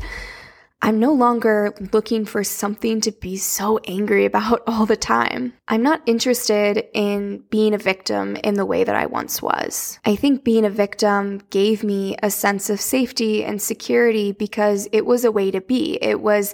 I'm 0.82 1.00
no 1.00 1.12
longer 1.12 1.74
looking 1.92 2.24
for 2.26 2.44
something 2.44 3.02
to 3.02 3.12
be 3.12 3.36
so 3.38 3.80
angry 3.88 4.26
about 4.26 4.62
all 4.68 4.86
the 4.86 4.96
time. 4.96 5.54
I'm 5.68 5.82
not 5.82 6.02
interested 6.06 6.86
in 6.94 7.44
being 7.50 7.74
a 7.74 7.80
victim 7.80 8.36
in 8.38 8.54
the 8.56 8.66
way 8.66 8.84
that 8.84 8.96
I 8.96 9.06
once 9.08 9.42
was. 9.42 10.00
I 10.06 10.16
think 10.16 10.44
being 10.44 10.66
a 10.66 10.70
victim 10.70 11.42
gave 11.50 11.84
me 11.84 12.16
a 12.22 12.30
sense 12.30 12.70
of 12.70 12.80
safety 12.80 13.44
and 13.44 13.62
security 13.62 14.32
because 14.32 14.88
it 14.92 15.06
was 15.06 15.26
a 15.26 15.32
way 15.32 15.52
to 15.52 15.62
be. 15.62 15.98
It 16.02 16.22
was 16.22 16.54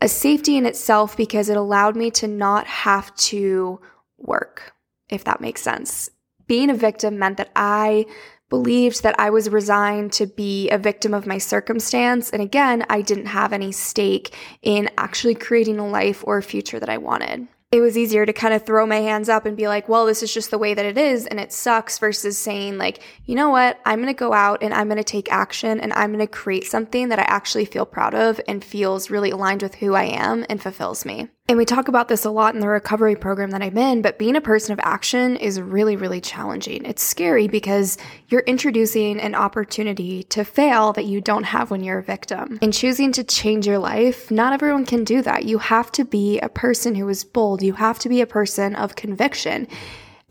a 0.00 0.08
safety 0.08 0.56
in 0.56 0.66
itself 0.66 1.16
because 1.16 1.48
it 1.48 1.56
allowed 1.56 1.96
me 1.96 2.10
to 2.12 2.26
not 2.26 2.66
have 2.66 3.14
to 3.16 3.80
work, 4.16 4.72
if 5.10 5.24
that 5.24 5.40
makes 5.40 5.60
sense. 5.60 6.08
Being 6.46 6.70
a 6.70 6.74
victim 6.74 7.18
meant 7.18 7.36
that 7.36 7.50
I 7.54 8.06
believed 8.50 9.02
that 9.02 9.18
I 9.18 9.30
was 9.30 9.48
resigned 9.48 10.12
to 10.14 10.26
be 10.26 10.68
a 10.68 10.76
victim 10.76 11.14
of 11.14 11.26
my 11.26 11.38
circumstance. 11.38 12.28
And 12.30 12.42
again, 12.42 12.84
I 12.90 13.00
didn't 13.00 13.26
have 13.26 13.54
any 13.54 13.72
stake 13.72 14.34
in 14.60 14.90
actually 14.98 15.36
creating 15.36 15.78
a 15.78 15.88
life 15.88 16.22
or 16.26 16.36
a 16.36 16.42
future 16.42 16.78
that 16.78 16.90
I 16.90 16.98
wanted 16.98 17.48
it 17.72 17.80
was 17.80 17.96
easier 17.96 18.26
to 18.26 18.32
kind 18.32 18.52
of 18.52 18.66
throw 18.66 18.84
my 18.84 18.96
hands 18.96 19.28
up 19.28 19.46
and 19.46 19.56
be 19.56 19.68
like, 19.68 19.88
well, 19.88 20.04
this 20.04 20.24
is 20.24 20.34
just 20.34 20.50
the 20.50 20.58
way 20.58 20.74
that 20.74 20.84
it 20.84 20.98
is 20.98 21.24
and 21.26 21.38
it 21.38 21.52
sucks 21.52 21.98
versus 21.98 22.36
saying, 22.36 22.78
like, 22.78 23.00
you 23.26 23.36
know 23.36 23.50
what, 23.50 23.78
I'm 23.84 24.00
going 24.00 24.12
to 24.12 24.18
go 24.18 24.32
out 24.32 24.60
and 24.62 24.74
I'm 24.74 24.88
going 24.88 24.98
to 24.98 25.04
take 25.04 25.30
action 25.30 25.78
and 25.78 25.92
I'm 25.92 26.12
going 26.12 26.26
to 26.26 26.26
create 26.26 26.66
something 26.66 27.10
that 27.10 27.20
I 27.20 27.22
actually 27.22 27.66
feel 27.66 27.86
proud 27.86 28.14
of 28.14 28.40
and 28.48 28.64
feels 28.64 29.08
really 29.08 29.30
aligned 29.30 29.62
with 29.62 29.76
who 29.76 29.94
I 29.94 30.04
am 30.04 30.44
and 30.48 30.60
fulfills 30.60 31.04
me. 31.04 31.28
And 31.50 31.58
we 31.58 31.64
talk 31.64 31.88
about 31.88 32.06
this 32.06 32.24
a 32.24 32.30
lot 32.30 32.54
in 32.54 32.60
the 32.60 32.68
recovery 32.68 33.16
program 33.16 33.50
that 33.50 33.60
I'm 33.60 33.76
in, 33.76 34.02
but 34.02 34.20
being 34.20 34.36
a 34.36 34.40
person 34.40 34.72
of 34.72 34.78
action 34.84 35.34
is 35.34 35.60
really, 35.60 35.96
really 35.96 36.20
challenging. 36.20 36.84
It's 36.84 37.02
scary 37.02 37.48
because 37.48 37.98
you're 38.28 38.42
introducing 38.42 39.18
an 39.18 39.34
opportunity 39.34 40.22
to 40.22 40.44
fail 40.44 40.92
that 40.92 41.06
you 41.06 41.20
don't 41.20 41.42
have 41.42 41.72
when 41.72 41.82
you're 41.82 41.98
a 41.98 42.04
victim. 42.04 42.60
In 42.62 42.70
choosing 42.70 43.10
to 43.10 43.24
change 43.24 43.66
your 43.66 43.78
life, 43.78 44.30
not 44.30 44.52
everyone 44.52 44.86
can 44.86 45.02
do 45.02 45.22
that. 45.22 45.44
You 45.44 45.58
have 45.58 45.90
to 45.90 46.04
be 46.04 46.38
a 46.38 46.48
person 46.48 46.94
who 46.94 47.08
is 47.08 47.24
bold, 47.24 47.62
you 47.62 47.72
have 47.72 47.98
to 47.98 48.08
be 48.08 48.20
a 48.20 48.28
person 48.28 48.76
of 48.76 48.94
conviction. 48.94 49.66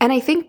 And 0.00 0.14
I 0.14 0.20
think 0.20 0.46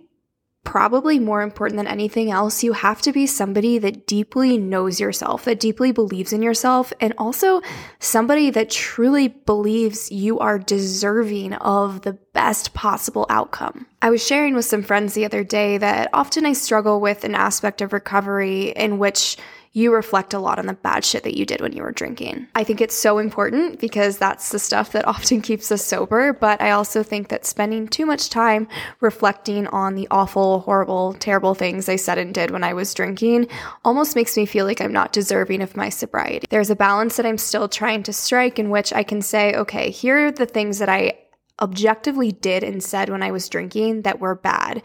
probably 0.64 1.20
more 1.20 1.42
important 1.42 1.78
than 1.78 1.88
anything 1.88 2.32
else, 2.32 2.64
you 2.64 2.74
have 2.74 3.02
to 3.02 3.12
be 3.12 3.26
somebody 3.26 3.78
that 3.80 4.06
deeply 4.06 4.58
knows 4.58 5.00
yourself, 5.00 5.46
that 5.46 5.60
deeply 5.60 5.92
believes 5.92 6.32
in 6.32 6.42
yourself, 6.42 6.94
and 7.00 7.14
also 7.18 7.62
somebody 8.00 8.50
that 8.50 8.70
truly 8.70 9.28
believes 9.28 10.12
you 10.12 10.40
are 10.40 10.60
deserving 10.60 11.54
of 11.54 12.02
the 12.02 12.14
best 12.34 12.74
possible 12.74 13.26
outcome. 13.30 13.86
I 14.02 14.10
was 14.10 14.26
sharing 14.26 14.56
with 14.56 14.66
some 14.66 14.84
friends 14.84 15.14
the 15.14 15.26
other 15.26 15.44
day 15.44 15.78
that 15.78 16.10
often 16.14 16.46
I 16.46 16.54
struggle 16.54 17.02
with 17.02 17.24
an 17.24 17.36
aspect 17.36 17.82
of 17.82 17.94
recovery 17.94 18.70
in 18.70 18.98
which 18.98 19.38
you 19.74 19.94
reflect 19.94 20.34
a 20.34 20.40
lot 20.40 20.60
on 20.60 20.66
the 20.66 20.74
bad 20.74 21.06
shit 21.06 21.24
that 21.24 21.38
you 21.38 21.46
did 21.46 21.62
when 21.62 21.72
you 21.72 21.82
were 21.82 21.94
drinking. 21.94 22.48
I 22.56 22.64
think 22.64 22.82
it's 22.82 22.96
so 22.96 23.20
important 23.20 23.80
because 23.80 24.18
that's 24.18 24.50
the 24.50 24.60
stuff 24.60 24.92
that 24.92 25.08
often 25.08 25.42
keeps 25.42 25.72
us 25.72 25.84
sober, 25.84 26.34
but 26.34 26.62
I 26.62 26.72
also 26.72 27.04
think 27.04 27.30
that 27.30 27.46
spending 27.46 27.88
too 27.88 28.06
much 28.06 28.30
time 28.30 28.68
reflecting 29.00 29.68
on 29.68 29.96
the 29.96 30.08
awful, 30.12 30.60
horrible, 30.62 31.14
terrible 31.14 31.54
things 31.54 31.88
I 31.88 31.96
said 31.96 32.18
and 32.18 32.34
did 32.34 32.52
when 32.52 32.64
I 32.64 32.74
was 32.74 32.94
drinking 32.94 33.48
almost 33.86 34.16
makes 34.16 34.36
me 34.36 34.46
feel 34.46 34.66
like 34.66 34.82
I'm 34.82 34.94
not 34.94 35.14
deserving 35.14 35.62
of 35.62 35.78
my 35.78 35.90
sobriety. 35.90 36.48
There's 36.50 36.70
a 36.70 36.76
balance 36.76 37.16
that 37.16 37.26
I'm 37.26 37.38
still 37.38 37.70
trying 37.70 38.04
to 38.04 38.14
strike 38.14 38.60
in 38.60 38.70
which 38.70 38.92
I 38.92 39.04
can 39.04 39.22
say, 39.22 39.54
okay, 39.56 39.90
here 39.90 40.28
are 40.28 40.32
the 40.32 40.46
things 40.46 40.80
that 40.80 40.90
I 40.90 41.18
objectively 41.62 42.32
did 42.32 42.64
and 42.64 42.84
said 42.84 43.10
when 43.10 43.24
I 43.24 43.32
was 43.32 43.48
drinking 43.48 44.02
that 44.02 44.20
were 44.20 44.36
bad 44.36 44.82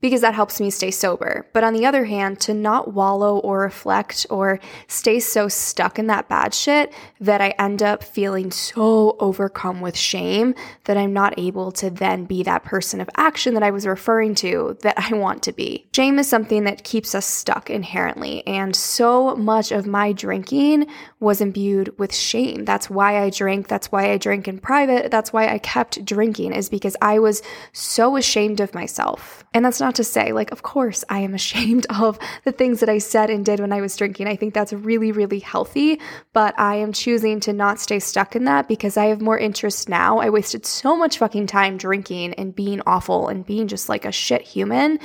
because 0.00 0.20
that 0.20 0.34
helps 0.34 0.60
me 0.60 0.70
stay 0.70 0.90
sober. 0.90 1.46
But 1.52 1.64
on 1.64 1.72
the 1.72 1.86
other 1.86 2.04
hand, 2.04 2.38
to 2.40 2.54
not 2.54 2.92
wallow 2.92 3.38
or 3.38 3.60
reflect 3.60 4.26
or 4.28 4.60
stay 4.88 5.20
so 5.20 5.48
stuck 5.48 5.98
in 5.98 6.06
that 6.08 6.28
bad 6.28 6.54
shit 6.54 6.92
that 7.20 7.40
I 7.40 7.54
end 7.58 7.82
up 7.82 8.04
feeling 8.04 8.50
so 8.50 9.16
overcome 9.18 9.80
with 9.80 9.96
shame 9.96 10.54
that 10.84 10.96
I'm 10.98 11.12
not 11.12 11.38
able 11.38 11.72
to 11.72 11.88
then 11.88 12.26
be 12.26 12.42
that 12.42 12.62
person 12.62 13.00
of 13.00 13.08
action 13.16 13.54
that 13.54 13.62
I 13.62 13.70
was 13.70 13.86
referring 13.86 14.34
to 14.36 14.76
that 14.82 14.98
I 14.98 15.14
want 15.14 15.42
to 15.44 15.52
be. 15.52 15.86
Shame 15.94 16.18
is 16.18 16.28
something 16.28 16.64
that 16.64 16.84
keeps 16.84 17.14
us 17.14 17.24
stuck 17.26 17.70
inherently. 17.70 18.46
And 18.46 18.76
so 18.76 19.34
much 19.34 19.72
of 19.72 19.86
my 19.86 20.12
drinking 20.12 20.86
was 21.20 21.40
imbued 21.40 21.98
with 21.98 22.14
shame. 22.14 22.66
That's 22.66 22.90
why 22.90 23.22
I 23.22 23.30
drank. 23.30 23.68
That's 23.68 23.90
why 23.90 24.10
I 24.10 24.18
drank 24.18 24.46
in 24.46 24.58
private. 24.58 25.10
That's 25.10 25.32
why 25.32 25.48
I 25.48 25.58
kept 25.58 26.04
drinking, 26.04 26.52
is 26.52 26.68
because 26.68 26.96
I 27.00 27.18
was 27.18 27.42
so 27.72 28.16
ashamed 28.16 28.60
of 28.60 28.74
myself. 28.74 29.44
And 29.56 29.64
that's 29.64 29.80
not 29.80 29.94
to 29.94 30.04
say, 30.04 30.34
like, 30.34 30.52
of 30.52 30.62
course, 30.62 31.02
I 31.08 31.20
am 31.20 31.32
ashamed 31.32 31.86
of 31.98 32.18
the 32.44 32.52
things 32.52 32.80
that 32.80 32.90
I 32.90 32.98
said 32.98 33.30
and 33.30 33.42
did 33.42 33.58
when 33.58 33.72
I 33.72 33.80
was 33.80 33.96
drinking. 33.96 34.28
I 34.28 34.36
think 34.36 34.52
that's 34.52 34.74
really, 34.74 35.12
really 35.12 35.38
healthy, 35.38 35.98
but 36.34 36.52
I 36.60 36.74
am 36.74 36.92
choosing 36.92 37.40
to 37.40 37.54
not 37.54 37.80
stay 37.80 37.98
stuck 37.98 38.36
in 38.36 38.44
that 38.44 38.68
because 38.68 38.98
I 38.98 39.06
have 39.06 39.22
more 39.22 39.38
interest 39.38 39.88
now. 39.88 40.18
I 40.18 40.28
wasted 40.28 40.66
so 40.66 40.94
much 40.94 41.16
fucking 41.16 41.46
time 41.46 41.78
drinking 41.78 42.34
and 42.34 42.54
being 42.54 42.82
awful 42.86 43.28
and 43.28 43.46
being 43.46 43.66
just 43.66 43.88
like 43.88 44.04
a 44.04 44.12
shit 44.12 44.42
human 44.42 44.98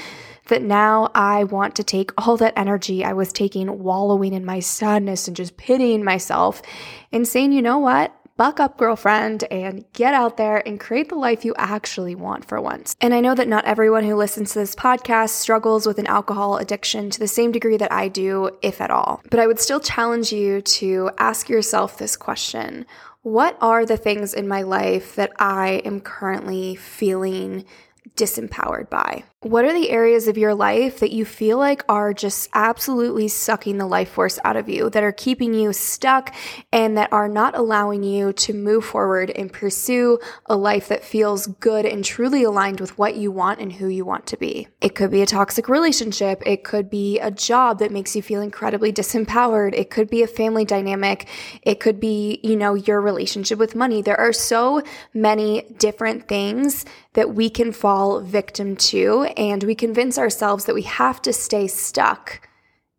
that 0.48 0.62
now 0.62 1.12
I 1.16 1.46
want 1.46 1.76
to 1.76 1.84
take 1.86 2.12
all 2.18 2.36
that 2.36 2.58
energy 2.58 3.06
I 3.06 3.14
was 3.14 3.32
taking 3.32 3.80
wallowing 3.80 4.34
in 4.34 4.44
my 4.44 4.60
sadness 4.60 5.30
and 5.30 5.38
just 5.38 5.56
pitying 5.56 6.04
myself 6.04 6.62
and 7.14 7.26
saying, 7.26 7.54
you 7.54 7.62
know 7.62 7.78
what? 7.78 8.14
Buck 8.42 8.60
up, 8.60 8.76
girlfriend, 8.76 9.44
and 9.52 9.86
get 9.94 10.16
out 10.16 10.36
there 10.36 10.68
and 10.68 10.80
create 10.80 11.10
the 11.10 11.16
life 11.16 11.46
you 11.46 11.54
actually 11.60 12.16
want 12.16 12.44
for 12.44 12.60
once. 12.60 12.96
And 13.00 13.14
I 13.14 13.20
know 13.20 13.36
that 13.36 13.48
not 13.48 13.66
everyone 13.66 14.04
who 14.04 14.16
listens 14.16 14.54
to 14.54 14.60
this 14.60 14.74
podcast 14.74 15.30
struggles 15.30 15.86
with 15.86 16.00
an 16.00 16.08
alcohol 16.08 16.58
addiction 16.58 17.12
to 17.12 17.20
the 17.20 17.28
same 17.28 17.52
degree 17.52 17.78
that 17.78 17.92
I 17.92 18.08
do, 18.08 18.50
if 18.64 18.82
at 18.82 18.90
all. 18.90 19.22
But 19.30 19.40
I 19.40 19.46
would 19.46 19.60
still 19.60 19.80
challenge 19.80 20.34
you 20.34 20.60
to 20.60 21.12
ask 21.20 21.50
yourself 21.50 22.00
this 22.00 22.18
question 22.18 22.88
What 23.22 23.60
are 23.62 23.86
the 23.86 23.96
things 23.96 24.34
in 24.34 24.48
my 24.48 24.64
life 24.64 25.16
that 25.18 25.34
I 25.38 25.84
am 25.86 26.02
currently 26.02 26.74
feeling 26.74 27.64
disempowered 28.16 28.90
by? 28.90 29.24
What 29.44 29.66
are 29.66 29.74
the 29.74 29.90
areas 29.90 30.28
of 30.28 30.38
your 30.38 30.54
life 30.54 31.00
that 31.00 31.12
you 31.12 31.26
feel 31.26 31.58
like 31.58 31.84
are 31.90 32.14
just 32.14 32.48
absolutely 32.54 33.28
sucking 33.28 33.80
the 33.80 33.88
life 33.88 34.12
force 34.12 34.38
out 34.46 34.56
of 34.56 34.70
you, 34.70 34.92
that 34.92 35.04
are 35.04 35.12
keeping 35.12 35.56
you 35.56 35.74
stuck 35.74 36.32
and 36.72 36.96
that 36.96 37.12
are 37.12 37.28
not 37.28 37.58
allowing 37.58 38.04
you 38.04 38.34
to 38.34 38.54
move 38.54 38.86
forward 38.86 39.32
and 39.32 39.52
pursue 39.52 40.20
a 40.46 40.56
life 40.56 40.90
that 40.90 41.04
feels 41.04 41.48
good 41.48 41.88
and 41.88 42.06
truly 42.06 42.44
aligned 42.44 42.80
with 42.80 42.96
what 43.00 43.16
you 43.16 43.32
want 43.32 43.60
and 43.60 43.74
who 43.74 43.88
you 43.88 44.06
want 44.06 44.28
to 44.28 44.38
be? 44.38 44.68
It 44.80 44.94
could 44.94 45.10
be 45.10 45.24
a 45.24 45.26
toxic 45.26 45.68
relationship. 45.68 46.44
It 46.46 46.64
could 46.64 46.88
be 46.92 47.18
a 47.18 47.32
job 47.32 47.80
that 47.80 47.90
makes 47.90 48.16
you 48.16 48.22
feel 48.22 48.44
incredibly 48.44 48.94
disempowered. 48.94 49.74
It 49.74 49.90
could 49.90 50.08
be 50.08 50.22
a 50.22 50.28
family 50.28 50.66
dynamic. 50.66 51.28
It 51.64 51.80
could 51.80 52.00
be, 52.00 52.40
you 52.44 52.56
know, 52.56 52.76
your 52.76 53.02
relationship 53.02 53.58
with 53.58 53.74
money. 53.74 54.04
There 54.04 54.20
are 54.20 54.34
so 54.34 54.84
many 55.16 55.64
different 55.80 56.28
things 56.28 56.86
that 57.14 57.34
we 57.34 57.50
can 57.50 57.74
fall 57.74 58.22
victim 58.22 58.76
to 58.78 59.28
and 59.38 59.64
we 59.64 59.76
convince 59.76 60.18
ourselves 60.18 60.66
that 60.66 60.76
we 60.76 60.84
have 60.84 61.22
to 61.24 61.34
stay 61.34 61.68
stuck. 61.68 62.48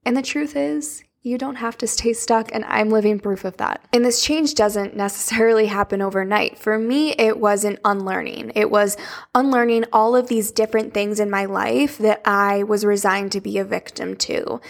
And 0.05 0.17
the 0.17 0.23
truth 0.23 0.57
is, 0.57 1.05
you 1.25 1.39
don't 1.39 1.57
have 1.57 1.79
to 1.79 1.87
stay 1.87 2.13
stuck, 2.13 2.53
and 2.53 2.65
I'm 2.65 2.91
living 2.91 3.21
proof 3.21 3.45
of 3.45 3.57
that. 3.59 3.87
And 3.93 4.05
this 4.05 4.25
change 4.25 4.55
doesn't 4.55 4.97
necessarily 4.97 5.67
happen 5.67 6.03
overnight. 6.03 6.59
For 6.59 6.79
me, 6.79 7.13
it 7.13 7.39
was 7.39 7.65
an 7.65 7.79
unlearning. 7.85 8.53
It 8.57 8.71
was 8.71 8.97
unlearning 9.35 9.85
all 9.93 10.17
of 10.17 10.27
these 10.29 10.51
different 10.51 10.93
things 10.93 11.21
in 11.21 11.31
my 11.31 11.45
life 11.45 11.97
that 11.99 12.21
I 12.25 12.65
was 12.65 12.85
resigned 12.85 13.31
to 13.33 13.41
be 13.41 13.59
a 13.59 13.65
victim 13.65 14.17
to. 14.17 14.61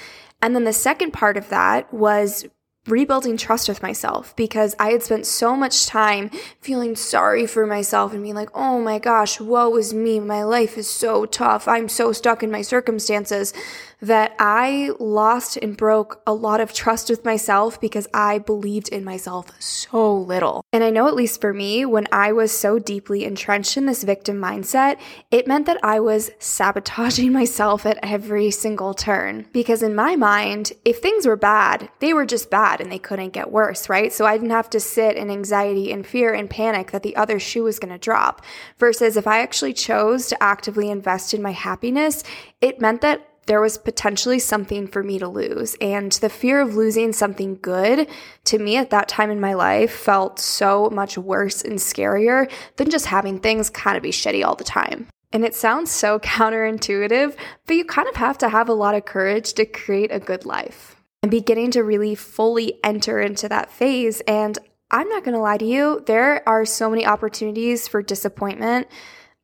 And 0.42 0.54
then 0.54 0.64
the 0.64 0.72
second 0.72 1.12
part 1.12 1.36
of 1.36 1.48
that 1.48 1.92
was 1.94 2.46
rebuilding 2.86 3.36
trust 3.36 3.68
with 3.68 3.82
myself 3.82 4.34
because 4.34 4.74
I 4.78 4.90
had 4.90 5.02
spent 5.02 5.26
so 5.26 5.54
much 5.56 5.86
time 5.86 6.30
feeling 6.60 6.96
sorry 6.96 7.46
for 7.46 7.66
myself 7.66 8.12
and 8.12 8.22
being 8.22 8.34
like, 8.34 8.50
oh 8.54 8.80
my 8.80 8.98
gosh, 8.98 9.40
woe 9.40 9.76
is 9.76 9.94
me. 9.94 10.18
My 10.18 10.42
life 10.42 10.76
is 10.76 10.90
so 10.90 11.24
tough. 11.24 11.68
I'm 11.68 11.88
so 11.88 12.12
stuck 12.12 12.42
in 12.42 12.50
my 12.50 12.62
circumstances 12.62 13.54
that 14.02 14.34
I 14.40 14.90
lost 14.98 15.56
and 15.56 15.76
broke 15.76 16.20
a 16.26 16.34
lot 16.34 16.60
of 16.60 16.74
trust 16.74 17.08
with 17.08 17.24
myself 17.24 17.80
because 17.80 18.08
I 18.12 18.38
believed 18.38 18.88
in 18.88 19.04
myself 19.04 19.52
so 19.62 20.14
little. 20.14 20.64
And 20.72 20.82
I 20.82 20.90
know, 20.90 21.06
at 21.06 21.14
least 21.14 21.40
for 21.40 21.54
me, 21.54 21.84
when 21.84 22.08
I 22.10 22.32
was 22.32 22.50
so 22.50 22.80
deeply 22.80 23.24
entrenched 23.24 23.76
in 23.76 23.86
this 23.86 24.02
victim 24.02 24.38
mindset, 24.38 24.98
it 25.30 25.46
meant 25.46 25.66
that 25.66 25.78
I 25.84 26.00
was 26.00 26.32
sabotaging 26.40 27.32
myself 27.32 27.86
at 27.86 28.00
every 28.02 28.50
single 28.50 28.92
turn. 28.92 29.46
Because 29.52 29.84
in 29.84 29.94
my 29.94 30.16
mind, 30.16 30.72
if 30.84 30.98
things 30.98 31.24
were 31.24 31.36
bad, 31.36 31.88
they 32.00 32.12
were 32.12 32.26
just 32.26 32.50
bad 32.50 32.80
and 32.80 32.90
they 32.90 32.98
couldn't 32.98 33.30
get 33.30 33.52
worse, 33.52 33.88
right? 33.88 34.12
So 34.12 34.26
I 34.26 34.36
didn't 34.36 34.50
have 34.50 34.70
to 34.70 34.80
sit 34.80 35.16
in 35.16 35.30
anxiety 35.30 35.92
and 35.92 36.04
fear 36.04 36.34
and 36.34 36.50
panic 36.50 36.90
that 36.90 37.04
the 37.04 37.14
other 37.14 37.38
shoe 37.38 37.62
was 37.62 37.78
going 37.78 37.92
to 37.92 37.98
drop. 37.98 38.42
Versus 38.78 39.16
if 39.16 39.28
I 39.28 39.42
actually 39.42 39.74
chose 39.74 40.26
to 40.26 40.42
actively 40.42 40.90
invest 40.90 41.34
in 41.34 41.40
my 41.40 41.52
happiness, 41.52 42.24
it 42.60 42.80
meant 42.80 43.00
that 43.02 43.28
there 43.46 43.60
was 43.60 43.78
potentially 43.78 44.38
something 44.38 44.86
for 44.86 45.02
me 45.02 45.18
to 45.18 45.28
lose. 45.28 45.74
And 45.80 46.12
the 46.12 46.28
fear 46.28 46.60
of 46.60 46.74
losing 46.74 47.12
something 47.12 47.58
good 47.60 48.08
to 48.44 48.58
me 48.58 48.76
at 48.76 48.90
that 48.90 49.08
time 49.08 49.30
in 49.30 49.40
my 49.40 49.54
life 49.54 49.92
felt 49.92 50.38
so 50.38 50.90
much 50.90 51.18
worse 51.18 51.62
and 51.62 51.78
scarier 51.78 52.50
than 52.76 52.90
just 52.90 53.06
having 53.06 53.40
things 53.40 53.70
kind 53.70 53.96
of 53.96 54.02
be 54.02 54.10
shitty 54.10 54.44
all 54.44 54.54
the 54.54 54.64
time. 54.64 55.08
And 55.32 55.44
it 55.44 55.54
sounds 55.54 55.90
so 55.90 56.18
counterintuitive, 56.20 57.36
but 57.66 57.76
you 57.76 57.84
kind 57.84 58.08
of 58.08 58.16
have 58.16 58.38
to 58.38 58.48
have 58.48 58.68
a 58.68 58.74
lot 58.74 58.94
of 58.94 59.04
courage 59.04 59.54
to 59.54 59.64
create 59.64 60.12
a 60.12 60.20
good 60.20 60.44
life. 60.44 60.96
I'm 61.22 61.30
beginning 61.30 61.70
to 61.72 61.82
really 61.82 62.14
fully 62.14 62.80
enter 62.82 63.20
into 63.20 63.48
that 63.48 63.70
phase. 63.70 64.20
And 64.22 64.58
I'm 64.90 65.08
not 65.08 65.24
to 65.34 65.38
lie 65.38 65.56
to 65.56 65.64
you, 65.64 66.02
there 66.06 66.46
are 66.46 66.64
so 66.64 66.90
many 66.90 67.06
opportunities 67.06 67.88
for 67.88 68.02
disappointment 68.02 68.88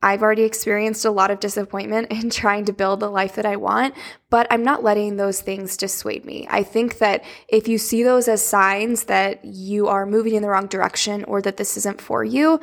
I've 0.00 0.23
already 0.23 0.45
experienced 0.45 1.05
a 1.05 1.11
lot 1.11 1.31
of 1.31 1.40
disappointment 1.40 2.09
in 2.12 2.31
trying 2.31 2.64
to 2.67 2.73
build 2.73 3.00
the 3.00 3.11
life 3.11 3.35
that 3.37 3.47
I 3.47 3.57
want, 3.57 3.95
but 4.31 4.47
I'm 4.50 4.62
not 4.62 4.85
letting 4.85 5.17
those 5.17 5.40
things 5.40 5.76
dissuade 5.76 6.25
me. 6.25 6.47
I 6.50 6.62
think 6.62 6.99
that 6.99 7.25
if 7.49 7.69
you 7.69 7.78
see 7.78 8.02
those 8.02 8.28
as 8.28 8.45
signs 8.45 9.05
that 9.05 9.45
you 9.45 9.88
are 9.88 10.07
moving 10.07 10.35
in 10.35 10.43
the 10.43 10.49
wrong 10.49 10.67
direction 10.67 11.25
or 11.25 11.43
that 11.43 11.57
this 11.57 11.76
isn't 11.76 12.00
for 12.00 12.25
you, 12.25 12.61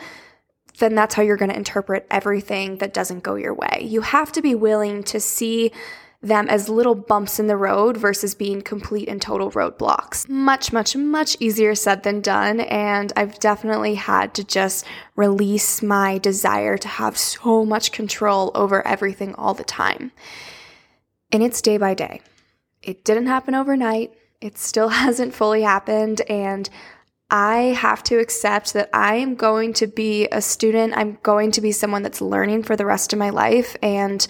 then 0.79 0.95
that's 0.95 1.15
how 1.15 1.23
you're 1.23 1.37
going 1.37 1.51
to 1.51 1.57
interpret 1.57 2.05
everything 2.11 2.77
that 2.77 2.93
doesn't 2.93 3.23
go 3.23 3.35
your 3.35 3.53
way. 3.53 3.79
You 3.81 4.01
have 4.01 4.31
to 4.33 4.41
be 4.41 4.55
willing 4.55 5.03
to 5.03 5.19
see 5.19 5.71
them 6.27 6.47
as 6.49 6.69
little 6.69 6.95
bumps 6.95 7.39
in 7.39 7.47
the 7.47 7.57
road 7.57 7.97
versus 7.97 8.33
being 8.33 8.61
complete 8.61 9.07
and 9.07 9.21
total 9.21 9.51
roadblocks. 9.51 10.27
Much, 10.27 10.73
much, 10.73 10.95
much 10.95 11.37
easier 11.39 11.75
said 11.75 12.03
than 12.03 12.21
done. 12.21 12.61
And 12.61 13.13
I've 13.15 13.39
definitely 13.39 13.95
had 13.95 14.33
to 14.35 14.43
just 14.43 14.85
release 15.15 15.81
my 15.81 16.17
desire 16.17 16.77
to 16.77 16.87
have 16.87 17.17
so 17.17 17.63
much 17.65 17.91
control 17.91 18.51
over 18.55 18.85
everything 18.85 19.35
all 19.35 19.53
the 19.53 19.63
time. 19.63 20.11
And 21.31 21.43
it's 21.43 21.61
day 21.61 21.77
by 21.77 21.93
day. 21.93 22.21
It 22.81 23.03
didn't 23.03 23.27
happen 23.27 23.55
overnight. 23.55 24.13
It 24.41 24.57
still 24.57 24.89
hasn't 25.03 25.33
fully 25.33 25.61
happened. 25.61 26.21
And 26.21 26.69
I 27.29 27.75
have 27.77 28.03
to 28.03 28.19
accept 28.19 28.73
that 28.73 28.89
I 28.93 29.15
am 29.15 29.35
going 29.35 29.73
to 29.73 29.87
be 29.87 30.27
a 30.31 30.41
student. 30.41 30.93
I'm 30.95 31.17
going 31.23 31.51
to 31.51 31.61
be 31.61 31.71
someone 31.71 32.03
that's 32.03 32.21
learning 32.21 32.63
for 32.63 32.75
the 32.75 32.85
rest 32.85 33.13
of 33.13 33.19
my 33.19 33.31
life. 33.31 33.75
And 33.81 34.27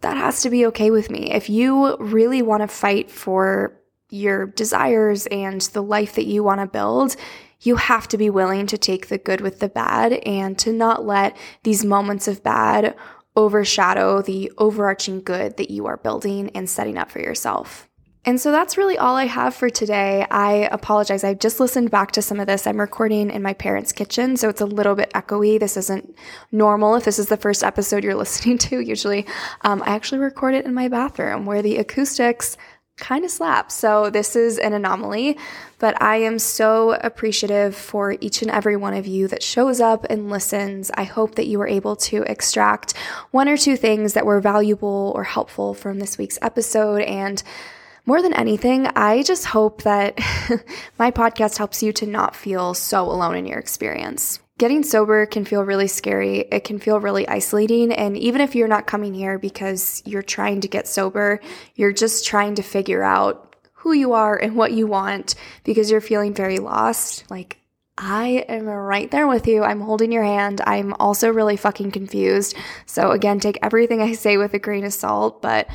that 0.00 0.16
has 0.16 0.42
to 0.42 0.50
be 0.50 0.66
okay 0.66 0.90
with 0.90 1.10
me. 1.10 1.32
If 1.32 1.48
you 1.48 1.96
really 1.98 2.42
want 2.42 2.62
to 2.62 2.68
fight 2.68 3.10
for 3.10 3.80
your 4.10 4.46
desires 4.46 5.26
and 5.26 5.60
the 5.60 5.82
life 5.82 6.14
that 6.14 6.26
you 6.26 6.42
want 6.42 6.60
to 6.60 6.66
build, 6.66 7.16
you 7.60 7.76
have 7.76 8.06
to 8.08 8.18
be 8.18 8.30
willing 8.30 8.66
to 8.66 8.78
take 8.78 9.08
the 9.08 9.18
good 9.18 9.40
with 9.40 9.60
the 9.60 9.68
bad 9.68 10.12
and 10.24 10.58
to 10.58 10.72
not 10.72 11.04
let 11.04 11.36
these 11.62 11.84
moments 11.84 12.28
of 12.28 12.42
bad 12.42 12.94
overshadow 13.34 14.22
the 14.22 14.50
overarching 14.58 15.20
good 15.20 15.56
that 15.56 15.70
you 15.70 15.86
are 15.86 15.96
building 15.96 16.50
and 16.50 16.68
setting 16.70 16.96
up 16.96 17.10
for 17.10 17.20
yourself. 17.20 17.88
And 18.26 18.40
so 18.40 18.50
that's 18.50 18.76
really 18.76 18.98
all 18.98 19.14
I 19.14 19.26
have 19.26 19.54
for 19.54 19.70
today. 19.70 20.26
I 20.28 20.68
apologize. 20.72 21.22
I 21.22 21.34
just 21.34 21.60
listened 21.60 21.92
back 21.92 22.10
to 22.12 22.22
some 22.22 22.40
of 22.40 22.48
this. 22.48 22.66
I'm 22.66 22.80
recording 22.80 23.30
in 23.30 23.40
my 23.40 23.52
parents' 23.52 23.92
kitchen, 23.92 24.36
so 24.36 24.48
it's 24.48 24.60
a 24.60 24.66
little 24.66 24.96
bit 24.96 25.12
echoey. 25.14 25.60
This 25.60 25.76
isn't 25.76 26.16
normal. 26.50 26.96
If 26.96 27.04
this 27.04 27.20
is 27.20 27.28
the 27.28 27.36
first 27.36 27.62
episode 27.62 28.02
you're 28.02 28.14
listening 28.16 28.58
to, 28.58 28.80
usually 28.80 29.26
um, 29.60 29.80
I 29.86 29.94
actually 29.94 30.18
record 30.18 30.54
it 30.54 30.64
in 30.64 30.74
my 30.74 30.88
bathroom 30.88 31.46
where 31.46 31.62
the 31.62 31.76
acoustics 31.76 32.56
kind 32.96 33.24
of 33.24 33.30
slap. 33.30 33.70
So 33.70 34.10
this 34.10 34.34
is 34.34 34.58
an 34.58 34.72
anomaly, 34.72 35.38
but 35.78 36.00
I 36.02 36.16
am 36.16 36.38
so 36.40 36.92
appreciative 36.94 37.76
for 37.76 38.16
each 38.20 38.42
and 38.42 38.50
every 38.50 38.76
one 38.76 38.94
of 38.94 39.06
you 39.06 39.28
that 39.28 39.42
shows 39.42 39.80
up 39.80 40.04
and 40.08 40.30
listens. 40.30 40.90
I 40.94 41.04
hope 41.04 41.34
that 41.36 41.46
you 41.46 41.58
were 41.58 41.68
able 41.68 41.94
to 41.96 42.22
extract 42.22 42.96
one 43.30 43.48
or 43.48 43.56
two 43.56 43.76
things 43.76 44.14
that 44.14 44.26
were 44.26 44.40
valuable 44.40 45.12
or 45.14 45.24
helpful 45.24 45.74
from 45.74 45.98
this 45.98 46.16
week's 46.18 46.38
episode 46.40 47.02
and 47.02 47.42
more 48.06 48.22
than 48.22 48.32
anything, 48.32 48.86
I 48.86 49.22
just 49.22 49.44
hope 49.44 49.82
that 49.82 50.16
my 50.98 51.10
podcast 51.10 51.58
helps 51.58 51.82
you 51.82 51.92
to 51.94 52.06
not 52.06 52.36
feel 52.36 52.72
so 52.72 53.02
alone 53.02 53.36
in 53.36 53.46
your 53.46 53.58
experience. 53.58 54.38
Getting 54.58 54.84
sober 54.84 55.26
can 55.26 55.44
feel 55.44 55.64
really 55.64 55.88
scary. 55.88 56.38
It 56.38 56.64
can 56.64 56.78
feel 56.78 56.98
really 56.98 57.28
isolating. 57.28 57.92
And 57.92 58.16
even 58.16 58.40
if 58.40 58.54
you're 58.54 58.68
not 58.68 58.86
coming 58.86 59.12
here 59.12 59.38
because 59.38 60.02
you're 60.06 60.22
trying 60.22 60.62
to 60.62 60.68
get 60.68 60.88
sober, 60.88 61.40
you're 61.74 61.92
just 61.92 62.24
trying 62.24 62.54
to 62.54 62.62
figure 62.62 63.02
out 63.02 63.56
who 63.72 63.92
you 63.92 64.14
are 64.14 64.36
and 64.36 64.56
what 64.56 64.72
you 64.72 64.86
want 64.86 65.34
because 65.64 65.90
you're 65.90 66.00
feeling 66.00 66.32
very 66.32 66.58
lost. 66.58 67.30
Like, 67.30 67.58
I 67.98 68.44
am 68.48 68.66
right 68.66 69.10
there 69.10 69.26
with 69.26 69.46
you. 69.46 69.62
I'm 69.62 69.80
holding 69.80 70.12
your 70.12 70.24
hand. 70.24 70.60
I'm 70.66 70.94
also 70.94 71.30
really 71.30 71.56
fucking 71.56 71.90
confused. 71.90 72.56
So, 72.86 73.10
again, 73.10 73.40
take 73.40 73.58
everything 73.62 74.00
I 74.00 74.12
say 74.12 74.36
with 74.36 74.54
a 74.54 74.58
grain 74.58 74.84
of 74.84 74.92
salt, 74.92 75.42
but 75.42 75.68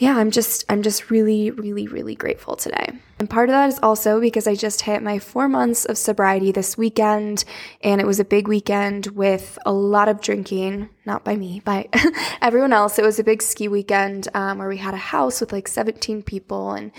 yeah, 0.00 0.16
I'm 0.16 0.30
just 0.30 0.64
I'm 0.70 0.80
just 0.80 1.10
really 1.10 1.50
really 1.50 1.86
really 1.86 2.14
grateful 2.14 2.56
today. 2.56 2.88
And 3.18 3.28
part 3.28 3.50
of 3.50 3.52
that 3.52 3.68
is 3.68 3.78
also 3.82 4.18
because 4.18 4.46
I 4.46 4.54
just 4.54 4.80
hit 4.80 5.02
my 5.02 5.18
4 5.18 5.46
months 5.46 5.84
of 5.84 5.98
sobriety 5.98 6.52
this 6.52 6.78
weekend 6.78 7.44
and 7.82 8.00
it 8.00 8.06
was 8.06 8.18
a 8.18 8.24
big 8.24 8.48
weekend 8.48 9.08
with 9.08 9.58
a 9.66 9.72
lot 9.72 10.08
of 10.08 10.22
drinking, 10.22 10.88
not 11.04 11.22
by 11.22 11.36
me, 11.36 11.60
by 11.60 11.86
everyone 12.40 12.72
else. 12.72 12.98
It 12.98 13.04
was 13.04 13.18
a 13.18 13.24
big 13.24 13.42
ski 13.42 13.68
weekend 13.68 14.26
um, 14.32 14.56
where 14.56 14.70
we 14.70 14.78
had 14.78 14.94
a 14.94 15.10
house 15.12 15.38
with 15.38 15.52
like 15.52 15.68
17 15.68 16.22
people 16.22 16.72
and 16.72 16.92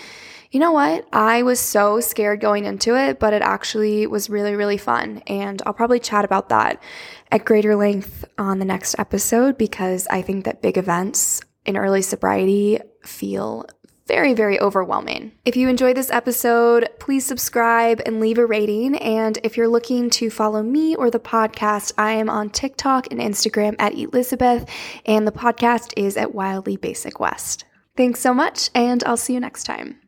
you 0.52 0.60
know 0.60 0.74
what? 0.74 1.08
I 1.12 1.42
was 1.42 1.60
so 1.60 2.02
scared 2.02 2.40
going 2.40 2.66
into 2.66 2.96
it, 2.96 3.20
but 3.20 3.34
it 3.34 3.42
actually 3.42 4.06
was 4.06 4.30
really, 4.30 4.54
really 4.54 4.78
fun. 4.78 5.24
And 5.26 5.60
I'll 5.66 5.74
probably 5.74 6.00
chat 6.00 6.26
about 6.26 6.50
that 6.50 6.84
at 7.32 7.46
greater 7.46 7.76
length 7.76 8.26
on 8.38 8.60
the 8.60 8.66
next 8.66 9.00
episode 9.00 9.58
because 9.58 10.08
I 10.12 10.22
think 10.22 10.44
that 10.44 10.62
big 10.62 10.78
events 10.78 11.42
in 11.66 11.78
early 11.78 12.02
sobriety 12.02 12.80
feel 13.04 13.66
very, 14.08 14.34
very 14.34 14.60
overwhelming. 14.60 15.32
If 15.46 15.56
you 15.56 15.70
enjoyed 15.70 15.96
this 15.96 16.12
episode, 16.12 16.90
please 17.00 17.26
subscribe 17.26 18.02
and 18.06 18.20
leave 18.20 18.38
a 18.38 18.46
rating. 18.46 18.98
And 18.98 19.38
if 19.42 19.56
you're 19.56 19.70
looking 19.70 20.10
to 20.12 20.30
follow 20.30 20.62
me 20.62 20.96
or 20.96 21.10
the 21.10 21.20
podcast, 21.20 21.94
I 21.98 22.12
am 22.14 22.30
on 22.30 22.50
TikTok 22.50 23.08
and 23.10 23.22
Instagram 23.22 23.76
at 23.80 23.94
eatlizabeth, 23.94 24.68
and 25.06 25.26
the 25.26 25.32
podcast 25.32 25.94
is 25.96 26.18
at 26.18 26.36
Wildly 26.36 26.76
Basic 26.76 27.22
West. 27.22 27.64
Thanks 27.96 28.20
so 28.20 28.34
much, 28.34 28.70
and 28.76 29.02
I'll 29.06 29.16
see 29.16 29.34
you 29.34 29.40
next 29.40 29.64
time. 29.64 30.01